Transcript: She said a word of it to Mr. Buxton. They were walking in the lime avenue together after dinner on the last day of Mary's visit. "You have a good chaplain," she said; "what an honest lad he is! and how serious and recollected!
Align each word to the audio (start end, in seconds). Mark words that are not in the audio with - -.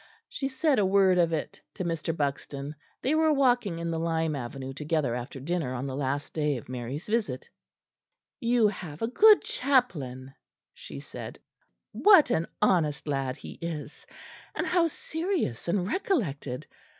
She 0.27 0.47
said 0.47 0.79
a 0.79 0.83
word 0.83 1.19
of 1.19 1.31
it 1.31 1.61
to 1.75 1.85
Mr. 1.85 2.17
Buxton. 2.17 2.73
They 3.03 3.13
were 3.13 3.31
walking 3.31 3.77
in 3.77 3.91
the 3.91 3.99
lime 3.99 4.35
avenue 4.35 4.73
together 4.73 5.13
after 5.13 5.39
dinner 5.39 5.75
on 5.75 5.85
the 5.85 5.95
last 5.95 6.33
day 6.33 6.57
of 6.57 6.67
Mary's 6.67 7.05
visit. 7.05 7.47
"You 8.39 8.67
have 8.69 9.03
a 9.03 9.07
good 9.07 9.43
chaplain," 9.43 10.33
she 10.73 10.99
said; 11.01 11.37
"what 11.91 12.31
an 12.31 12.47
honest 12.63 13.07
lad 13.07 13.37
he 13.37 13.59
is! 13.61 14.07
and 14.55 14.65
how 14.65 14.87
serious 14.87 15.67
and 15.67 15.85
recollected! 15.87 16.65